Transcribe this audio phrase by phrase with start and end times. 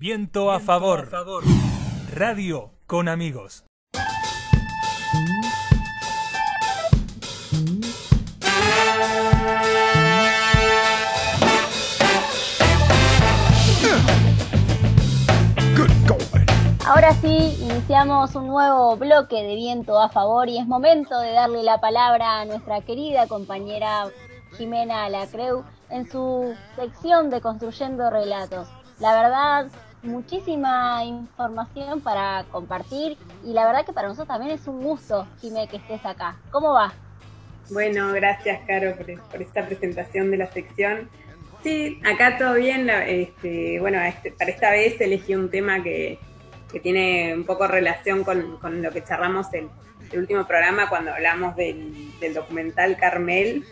[0.00, 1.08] Viento a favor.
[2.14, 3.64] Radio con amigos.
[16.86, 21.64] Ahora sí, iniciamos un nuevo bloque de viento a favor y es momento de darle
[21.64, 24.04] la palabra a nuestra querida compañera
[24.56, 28.68] Jimena Lacreu en su sección de Construyendo Relatos.
[29.00, 29.66] La verdad,
[30.02, 35.68] muchísima información para compartir y la verdad que para nosotros también es un gusto, Jimé,
[35.68, 36.36] que estés acá.
[36.50, 36.92] ¿Cómo va?
[37.70, 41.10] Bueno, gracias, Caro, por, esta presentación de la sección.
[41.62, 42.88] Sí, acá todo bien.
[42.88, 46.18] Este, bueno, este, para esta vez elegí un tema que,
[46.82, 49.70] tiene un poco relación con, lo que charlamos en
[50.12, 53.64] el último programa cuando hablamos del, documental Carmel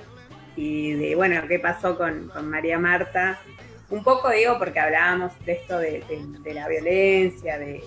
[0.57, 3.39] y de, bueno, qué pasó con, con María Marta
[3.91, 6.03] un poco digo porque hablábamos de esto de,
[6.53, 7.85] la violencia, de,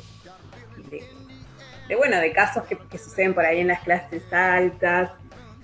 [1.97, 5.11] bueno, de casos que, suceden por ahí en las clases altas.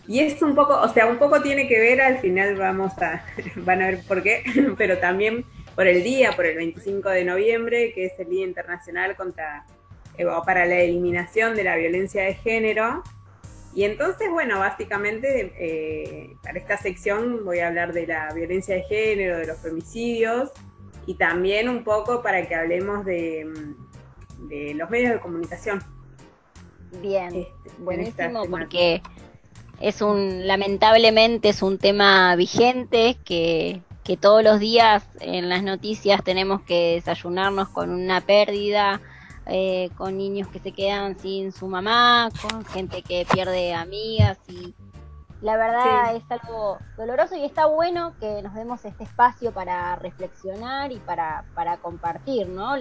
[0.08, 3.26] Y es un poco, o sea, un poco tiene que ver, al final vamos a,
[3.56, 4.44] van a ver por qué,
[4.78, 9.16] pero también por el día, por el 25 de noviembre, que es el Día Internacional
[9.16, 9.66] contra,
[10.18, 13.04] eh, para la Eliminación de la Violencia de Género,
[13.76, 18.84] y entonces, bueno, básicamente eh, para esta sección voy a hablar de la violencia de
[18.84, 20.52] género, de los femicidios
[21.06, 25.84] y también un poco para que hablemos de, mm, los medios de comunicación.
[27.02, 29.02] Bien, este, buenísimo porque
[29.82, 36.24] es un, lamentablemente es un tema vigente que, que todos los días en las noticias
[36.24, 39.02] tenemos que desayunarnos con una pérdida,
[39.48, 44.74] eh, con niños que se quedan sin su mamá, con gente que pierde amigas y
[45.42, 50.92] la verdad es algo doloroso y está bueno que nos demos este espacio para reflexionar
[50.92, 52.76] y para, para compartir ¿no?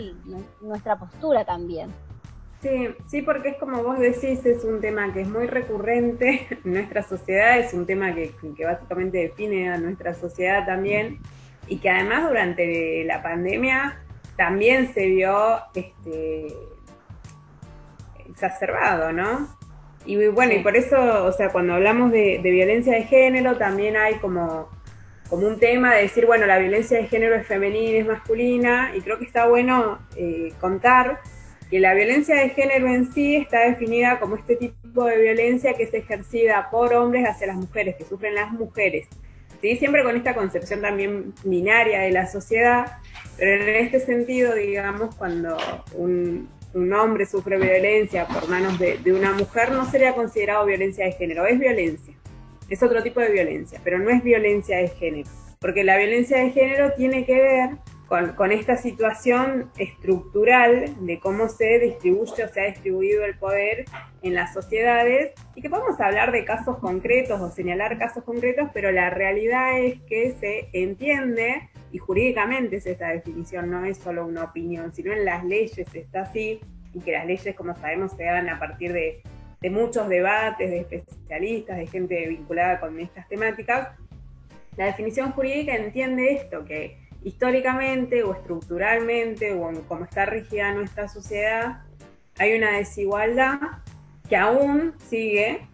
[0.63, 1.91] nuestra postura también.
[2.63, 6.73] Sí, sí, porque es como vos decís, es un tema que es muy recurrente en
[6.73, 11.21] nuestra sociedad, es un tema que, que básicamente define a nuestra sociedad también
[11.67, 14.04] y que además durante la pandemia
[14.37, 16.49] también se vio este,
[18.29, 19.49] exacerbado, ¿no?
[20.07, 24.17] Y bueno, y por eso, o sea, cuando hablamos de, violencia de género, también hay
[24.17, 24.69] como,
[25.31, 29.01] como un tema de decir, bueno, la violencia de género es femenina, es masculina, y
[29.01, 31.21] creo que está bueno eh, contar
[31.71, 35.85] que la violencia de género en sí está definida como este tipo de violencia que
[35.85, 39.09] es ejercida por hombres hacia las mujeres, que sufren las mujeres.
[39.65, 39.77] ¿Sí?
[39.77, 42.99] Siempre con esta concepción también binaria de la sociedad,
[43.39, 45.57] pero en este sentido, digamos, cuando
[45.95, 46.51] un,
[46.93, 51.59] hombre sufre violencia por manos de, una mujer, no sería considerado violencia de género, es
[51.59, 52.13] violencia.
[52.69, 55.31] Es otro tipo de violencia, pero no es violencia de género.
[55.61, 57.71] Porque la violencia de género tiene que ver
[58.07, 63.87] con, esta situación estructural de cómo se distribuye o se ha distribuido el poder
[64.23, 68.93] en las sociedades y que podemos hablar de casos concretos o señalar casos concretos, pero
[68.93, 74.45] la realidad es que se entiende y jurídicamente es esa definición, no es solo una
[74.45, 76.61] opinión, sino en las leyes está así,
[76.95, 79.23] y que las leyes, como sabemos, se dan a partir de,
[79.71, 83.97] muchos debates de especialistas, de gente vinculada con estas temáticas.
[84.77, 91.83] La definición jurídica entiende esto, que históricamente o estructuralmente o como está rigida nuestra sociedad,
[92.39, 93.59] hay una desigualdad
[94.29, 95.67] que aún sigue,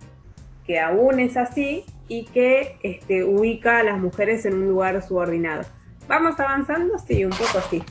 [0.66, 5.62] que aún es así y que este, ubica a las mujeres en un lugar subordinado.
[6.08, 6.98] ¿Vamos avanzando?
[6.98, 7.82] Sí, un poco sí.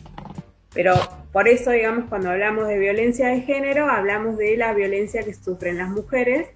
[0.73, 0.93] Pero
[1.31, 5.77] por eso, digamos, cuando hablamos de violencia de género, hablamos de la violencia que sufren
[5.77, 6.49] las mujeres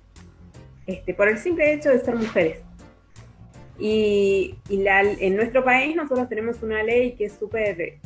[0.86, 2.60] este, por el simple hecho de ser mujeres.
[3.80, 7.98] Y, en nuestro país nosotros tenemos una ley que es súper,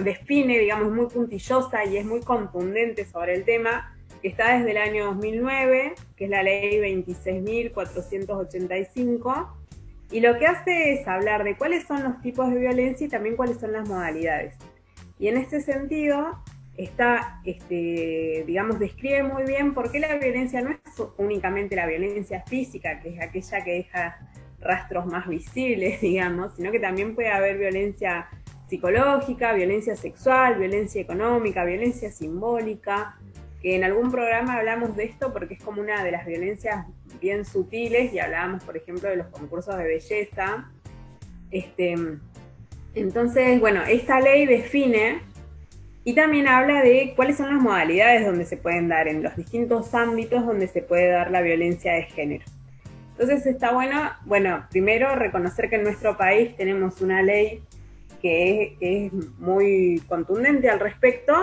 [0.00, 4.76] define, digamos, muy puntillosa y es muy contundente sobre el tema, que está desde el
[4.78, 9.48] año 2009, que es la ley 26.485
[10.10, 13.36] y lo que hace es hablar de cuáles son los tipos de violencia y también
[13.36, 14.54] cuáles son las modalidades.
[15.18, 16.38] Y en este sentido,
[16.76, 20.78] está, este, digamos, describe muy bien por qué la violencia no es
[21.16, 24.18] únicamente la violencia física, que es aquella que deja
[24.64, 28.28] rastros más visibles, digamos, sino que también puede haber violencia
[28.68, 33.16] psicológica, violencia sexual, violencia económica, violencia simbólica,
[33.60, 36.86] que en algún programa hablamos de esto porque es como una de las violencias
[37.20, 40.70] bien sutiles y hablábamos, por ejemplo, de los concursos de belleza.
[41.50, 41.94] Este,
[42.94, 45.20] entonces, bueno, esta ley define
[46.04, 49.94] y también habla de cuáles son las modalidades donde se pueden dar, en los distintos
[49.94, 52.44] ámbitos donde se puede dar la violencia de género.
[53.18, 57.62] Entonces está bueno, bueno, primero reconocer que en nuestro país tenemos una ley
[58.20, 61.34] que es, muy contundente al respecto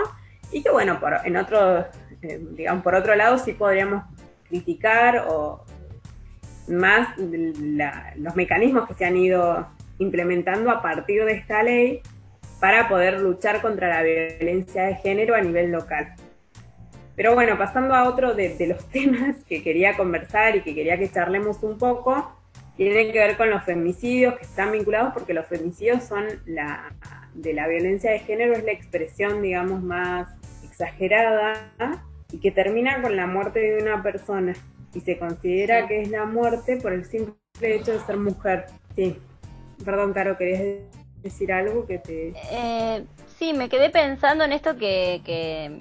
[0.50, 1.86] y que bueno, por, en otro,
[2.20, 4.04] eh, digamos, por otro lado sí podríamos
[4.48, 5.64] criticar o
[6.68, 9.66] más los mecanismos que se han ido
[9.98, 12.02] implementando a partir de esta ley
[12.60, 16.14] para poder luchar contra la violencia de género a nivel local.
[17.14, 21.10] Pero bueno, pasando a otro de, los temas que quería conversar y que quería que
[21.10, 22.36] charlemos un poco,
[22.76, 26.94] tiene que ver con los femicidios que están vinculados porque los femicidios son la
[27.34, 30.28] de la violencia de género es la expresión digamos más
[30.64, 31.72] exagerada
[32.30, 34.54] y que termina con la muerte de una persona
[34.94, 38.66] y se considera que es la muerte por el simple hecho de ser mujer.
[38.96, 39.18] Sí.
[39.84, 40.80] Perdón, Caro, ¿querías
[41.22, 42.32] decir algo que te...
[42.50, 43.04] Eh,
[43.38, 45.76] sí, me quedé pensando en esto que, que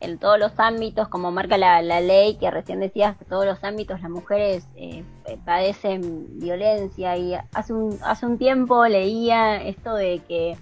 [0.00, 4.00] en todos los ámbitos, como marca la, ley, que recién decías, que todos los ámbitos
[4.00, 5.04] las mujeres eh,
[5.44, 7.16] padecen violencia.
[7.16, 10.56] Y hace un, hace un tiempo leía esto de que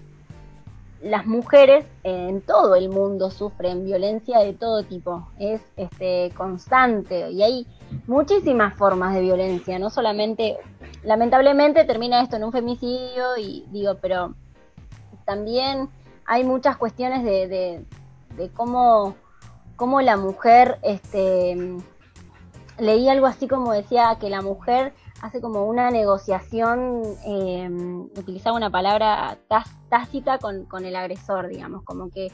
[1.01, 7.31] las mujeres en todo el mundo sufren violencia de todo tipo, es este constante.
[7.31, 7.67] Y hay
[8.07, 10.57] muchísimas formas de violencia, no solamente,
[11.03, 14.35] lamentablemente termina esto en un femicidio y digo, pero
[15.25, 15.89] también
[16.25, 17.85] hay muchas cuestiones de,
[18.35, 19.15] de cómo,
[19.79, 21.57] cómo la mujer, este,
[22.77, 27.69] leí algo así como decía que la mujer hace como una negociación, eh,
[28.17, 29.37] utilizaba una palabra
[29.87, 32.29] tácita con, con el agresor, digamos, como que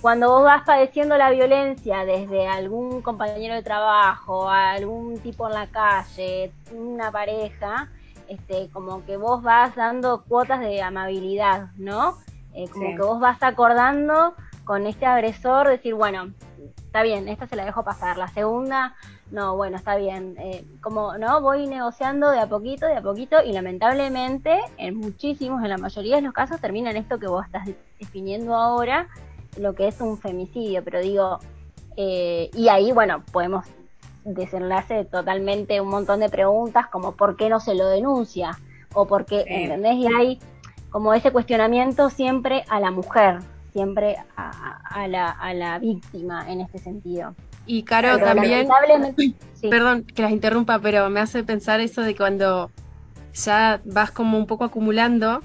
[0.00, 5.68] cuando vos vas padeciendo la violencia desde algún compañero de trabajo, algún tipo en la
[5.68, 7.90] calle, una pareja,
[8.26, 12.18] este, como que vos vas dando cuotas de amabilidad, ¿no?
[12.54, 14.34] Eh, como que vos vas acordando
[14.64, 16.32] con este agresor, decir, bueno,
[16.96, 18.16] está bien, esta se la dejo pasar.
[18.16, 18.94] La segunda,
[19.30, 23.36] no, bueno, está bien, eh, como no, voy negociando de a poquito, de a poquito,
[23.44, 27.44] y lamentablemente, en muchísimos, en la mayoría de los casos, termina en esto que vos
[27.44, 27.68] estás
[28.00, 29.08] definiendo ahora,
[29.58, 31.38] lo que es un femicidio, pero digo,
[31.98, 33.66] eh, y ahí, bueno, podemos
[34.24, 38.52] desenlace totalmente un montón de preguntas como por qué no se lo denuncia,
[38.94, 39.96] o por qué, ¿entendés?
[39.96, 40.38] Y hay
[40.88, 43.40] como ese cuestionamiento siempre a la mujer,
[43.76, 47.34] siempre a, la, a la víctima en este sentido.
[47.66, 48.66] Y Caro, también,
[49.70, 52.70] perdón que las interrumpa, pero me hace pensar eso de cuando
[53.34, 55.42] ya vas como un poco acumulando,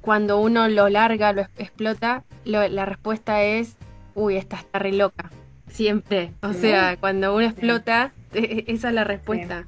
[0.00, 3.76] cuando uno lo larga, lo explota, la respuesta es,
[4.14, 5.30] uy, esta está re loca,
[5.66, 6.34] siempre.
[6.42, 9.66] O sea, cuando uno explota, esa es la respuesta.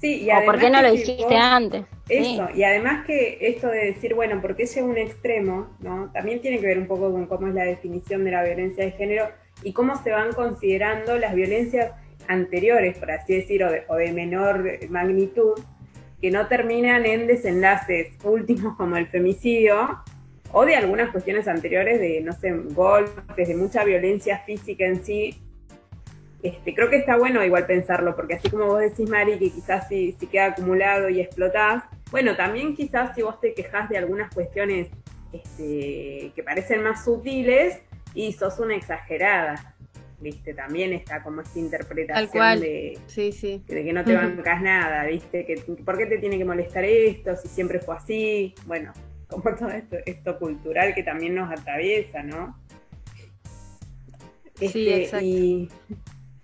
[0.00, 1.84] Sí, y o por qué no lo hiciste antes.
[2.08, 5.76] Eso, y además que esto de decir, bueno, ¿por qué llega un extremo?
[5.80, 6.10] ¿no?
[6.12, 8.92] También tiene que ver un poco con cómo es la definición de la violencia de
[8.92, 9.28] género
[9.62, 11.92] y cómo se van considerando las violencias
[12.28, 15.60] anteriores, por así decir, o de, menor magnitud,
[16.20, 20.02] que no terminan en desenlaces últimos como el femicidio,
[20.52, 25.40] o de algunas cuestiones anteriores de, no sé, golpes, de mucha violencia física en sí.
[26.42, 29.88] Este, creo que está bueno igual pensarlo, porque así como vos decís, Mari, que quizás
[29.88, 34.32] si, si queda acumulado y explotás, bueno, también quizás si vos te quejas de algunas
[34.32, 34.88] cuestiones
[35.32, 37.80] este, que parecen más sutiles,
[38.14, 39.74] y sos una exagerada.
[40.20, 40.52] ¿Viste?
[40.52, 45.46] También está como esta interpretación de, de que no te bancas nada, ¿viste?
[45.46, 48.54] Que, ¿Por qué te tiene que molestar esto si siempre fue así?
[48.66, 48.92] Bueno,
[49.28, 52.54] como todo esto, esto cultural que también nos atraviesa, ¿no?
[54.56, 55.26] sí, este, exacto.
[55.26, 55.70] Y,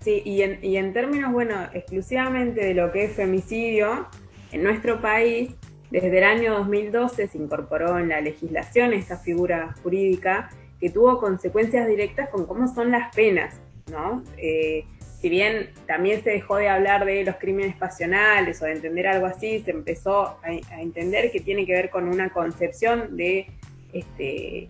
[0.07, 4.07] sí, y en, y en términos, bueno, exclusivamente de lo que es femicidio,
[4.53, 5.51] en nuestro país,
[5.91, 10.49] desde el año 2012 se incorporó en la legislación esta figura jurídica
[10.81, 13.61] que tuvo consecuencias directas con cómo son las penas,
[13.91, 14.23] ¿no?
[14.37, 14.85] Eh,
[15.21, 19.27] si bien también se dejó de hablar de los crímenes pasionales o de entender algo
[19.27, 23.49] así, se empezó a, entender que tiene que ver con una concepción de,
[23.93, 24.69] este,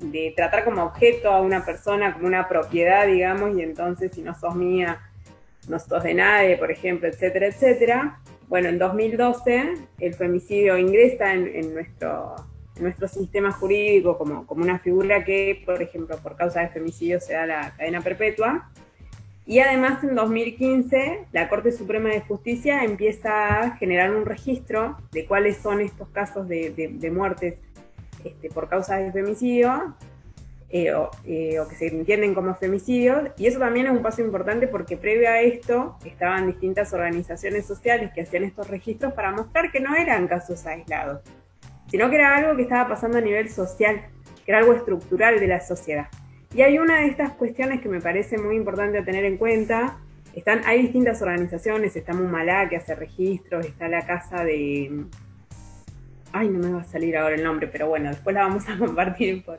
[0.00, 4.34] de tratar como objeto a una persona como una propiedad, digamos, y entonces si no
[4.34, 5.00] sos mía,
[5.68, 8.20] no sos de nadie, por ejemplo, etcétera, etcétera.
[8.48, 12.36] Bueno, en 2012 el femicidio ingresa en nuestro
[12.80, 17.34] nuestro sistema jurídico como, como una figura que, por ejemplo, por causa de femicidio se
[17.34, 18.70] da la cadena perpetua.
[19.46, 25.24] Y además en 2015 la Corte Suprema de Justicia empieza a generar un registro de
[25.24, 27.54] cuáles son estos casos de, de, muertes
[28.26, 29.94] este, por causa de femicidio
[30.68, 30.92] eh,
[31.24, 33.30] eh, o, que se entienden como femicidios.
[33.38, 38.10] Y eso también es un paso importante porque previo a esto estaban distintas organizaciones sociales
[38.14, 41.20] que hacían estos registros para mostrar que no eran casos aislados,
[41.88, 44.02] sino que era algo que estaba pasando a nivel social,
[44.44, 46.08] que era algo estructural de la sociedad.
[46.54, 49.98] Y hay una de estas cuestiones que me parece muy importante a tener en cuenta.
[50.34, 55.04] Están, hay distintas organizaciones, está Mumalá que hace registros, está la casa de...
[56.36, 58.76] ay, no me va a salir ahora el nombre, pero bueno, después la vamos a
[58.78, 59.58] compartir por,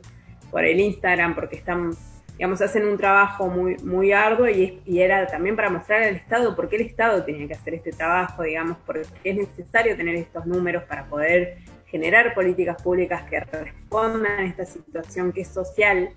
[0.63, 1.91] el Instagram porque están,
[2.33, 6.55] digamos, hacen un trabajo muy, muy arduo y, y, era también para mostrar al Estado
[6.55, 10.45] por qué el Estado tenía que hacer este trabajo, digamos, porque es necesario tener estos
[10.45, 11.57] números para poder
[11.87, 16.09] generar políticas públicas que respondan a esta situación que es social,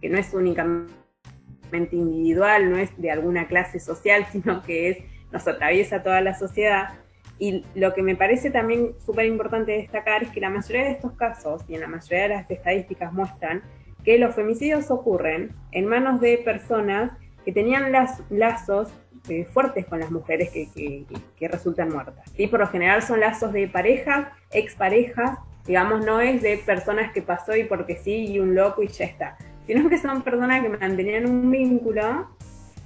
[0.00, 4.98] que no es únicamente individual, no es de alguna clase social, sino que es
[5.30, 6.94] nos atraviesa toda la sociedad.
[7.38, 11.12] Y lo que me parece también súper importante destacar es que la mayoría de estos
[11.12, 13.62] casos, y en la mayoría de las estadísticas muestran,
[14.04, 17.12] que los femicidios ocurren en manos de personas
[17.44, 17.92] que tenían
[18.30, 18.88] lazos
[19.28, 21.04] eh, fuertes con las mujeres que,
[21.36, 22.32] que, resultan muertas.
[22.36, 27.20] Y por lo general son lazos de parejas, exparejas, digamos, no es de personas que
[27.20, 30.70] pasó y porque sí, y un loco y ya está, sino que son personas que
[30.70, 32.28] mantenían un vínculo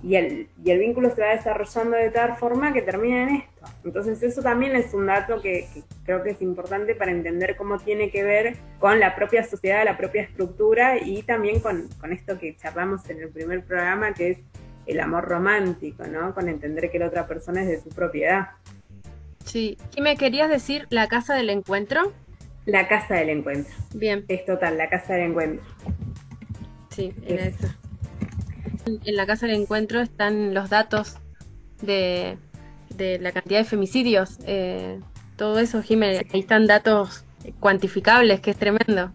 [0.03, 3.52] y el, y el vínculo se va desarrollando de tal forma que termina en esto.
[3.85, 5.69] Entonces eso también es un dato que,
[6.05, 9.97] creo que es importante para entender cómo tiene que ver con la propia sociedad, la
[9.97, 14.39] propia estructura y también con, con esto que charlamos en el primer programa, que es
[14.87, 16.35] el amor romántico, ¿no?
[16.35, 18.51] Con entender que la otra persona es de su propiedad.
[19.45, 19.79] Sí.
[19.97, 22.13] ¿Y me querías decir la casa del encuentro?
[22.65, 23.73] La casa del encuentro.
[23.95, 24.25] Bien.
[24.29, 25.65] Es total, la casa del encuentro.
[26.91, 27.69] Sí, en eso.
[28.87, 31.17] En la casa del encuentro están los datos
[31.81, 32.37] de,
[32.99, 34.39] la cantidad de femicidios.
[34.47, 35.01] Eh,
[35.37, 36.25] todo eso, Jiménez.
[36.33, 37.25] Ahí están datos
[37.61, 39.11] cuantificables, que es tremendo.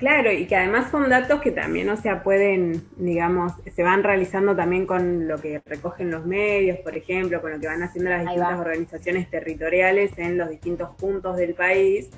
[0.00, 4.56] Claro, y que además son datos que también, o sea, pueden, digamos, se van realizando
[4.56, 8.22] también con lo que recogen los medios, por ejemplo, con lo que van haciendo las
[8.22, 12.08] distintas organizaciones territoriales en los distintos puntos del país,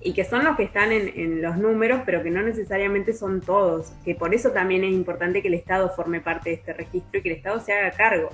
[0.00, 3.40] y que son los que están en, en, los números, pero que no necesariamente son
[3.40, 7.18] todos, que por eso también es importante que el Estado forme parte de este registro
[7.18, 8.30] y que el Estado se haga cargo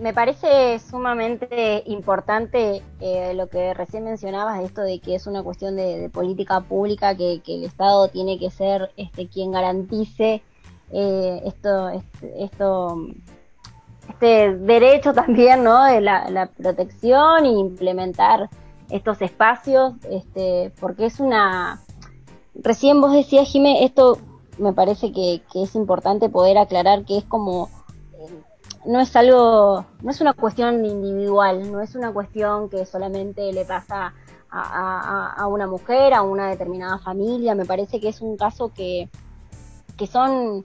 [0.00, 5.76] me parece sumamente importante eh, lo que recién mencionabas, esto de que es una cuestión
[5.76, 10.42] de, política pública, que, el Estado tiene que ser este, quien garantice
[10.90, 13.08] eh, esto, este, esto,
[14.08, 15.84] este derecho también, ¿no?
[15.84, 18.48] De la, protección e implementar
[18.88, 21.80] estos espacios, este, porque es una,
[22.54, 24.18] recién vos decías, Jimé, esto
[24.58, 27.68] me parece que, que es importante poder aclarar que es como
[28.86, 33.64] no es algo, no es una cuestión individual, no es una cuestión que solamente le
[33.64, 34.14] pasa
[34.50, 39.08] a, a, una mujer, a una determinada familia, me parece que es un caso que,
[39.96, 40.62] que son,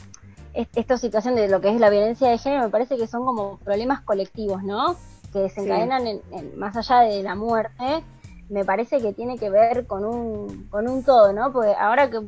[0.54, 3.58] esta situación de lo que es la violencia de género, me parece que son como
[3.58, 4.96] problemas colectivos, ¿no?
[5.34, 6.22] Que desencadenan en,
[6.58, 8.04] más allá de la muerte,
[8.50, 11.52] me parece que tiene que ver con un, con un todo, ¿no?
[11.52, 12.22] Porque ahora que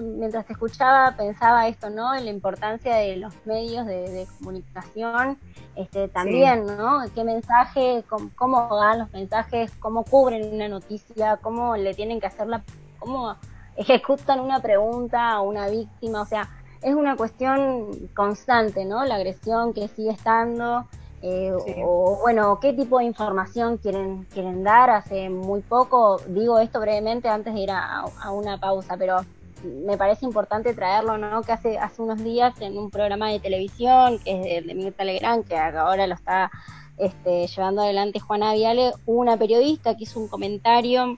[0.00, 2.14] mientras te escuchaba pensaba esto, ¿no?
[2.14, 5.38] En la importancia de los medios de, comunicación,
[5.76, 7.02] este, también, ¿no?
[7.14, 12.46] ¿Qué mensaje, cómo, dan los mensajes, cómo cubren una noticia, cómo le tienen que hacer
[12.46, 12.62] la,
[12.98, 13.36] cómo
[13.76, 16.48] ejecutan una pregunta a una víctima, o sea,
[16.82, 19.04] es una cuestión constante, ¿no?
[19.04, 20.86] La agresión que sigue estando.
[21.26, 21.50] Eh,
[21.82, 24.90] o bueno, qué tipo de información quieren quieren dar.
[24.90, 29.22] Hace muy poco, digo esto brevemente antes de ir a una pausa, pero
[29.64, 31.42] me parece importante traerlo, ¿no?
[31.42, 35.46] Que hace, hace unos días en un programa de televisión, que es de, Mirta Legrand,
[35.46, 36.50] que ahora lo está
[36.98, 41.16] este, llevando adelante Juana Viale, una periodista que hizo un comentario,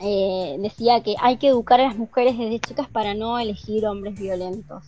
[0.00, 4.18] eh, decía que hay que educar a las mujeres desde chicas para no elegir hombres
[4.18, 4.84] violentos.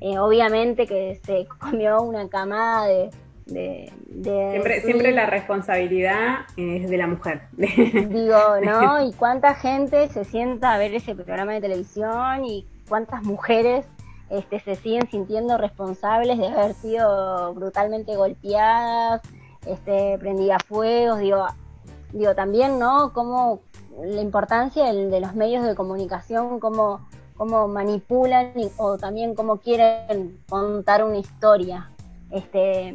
[0.00, 3.10] Eh, obviamente que se comió una camada de,
[3.50, 7.42] siempre, siempre la responsabilidad es de la mujer.
[7.52, 9.06] Digo, ¿no?
[9.08, 13.86] Y cuánta gente se sienta a ver ese programa de televisión y cuántas mujeres
[14.30, 19.22] este, se siguen sintiendo responsables de haber sido brutalmente golpeadas,
[19.66, 21.46] este, prendidas fuegos, digo,
[22.12, 23.12] digo también, ¿no?
[23.12, 23.60] Como
[24.02, 31.04] la importancia de los medios de comunicación, cómo, cómo manipulan o también cómo quieren contar
[31.04, 31.90] una historia.
[32.30, 32.94] Este,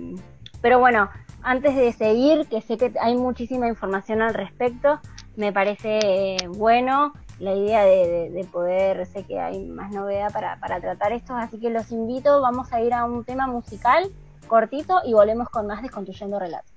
[0.66, 1.12] pero bueno,
[1.44, 5.00] antes de seguir, que sé que hay muchísima información al respecto,
[5.36, 10.82] me parece eh, bueno la idea de, poder, sé que hay más novedad para, para
[10.82, 14.12] tratar esto, así que los invito, vamos a ir a un tema musical
[14.48, 16.72] cortito y volvemos con más Desconstruyendo Relatos.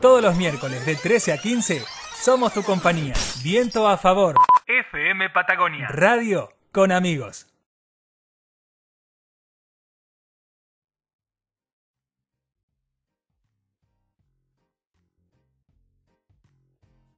[0.00, 1.82] Todos los miércoles de 13 a 15
[2.14, 3.12] somos tu compañía.
[3.44, 4.36] Viento a favor.
[4.66, 5.86] FM Patagonia.
[5.88, 7.49] Radio con amigos.